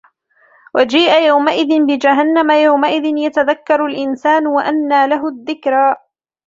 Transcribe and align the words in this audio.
وَجِيءَ 0.75 1.21
يَوْمَئِذٍ 1.27 1.85
بِجَهَنَّمَ 1.85 2.51
يَوْمَئِذٍ 2.51 3.05
يَتَذَكَّرُ 3.17 3.85
الْإِنْسَانُ 3.85 4.47
وَأَنَّى 4.47 5.07
لَهُ 5.07 5.27
الذِّكْرَى 5.27 5.95